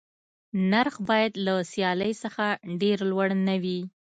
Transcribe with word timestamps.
نرخ 0.71 0.95
باید 1.09 1.33
له 1.45 1.53
سیالۍ 1.71 2.13
څخه 2.23 2.45
ډېر 2.81 2.97
لوړ 3.11 3.27
نه 3.47 3.55
وي. 3.63 3.79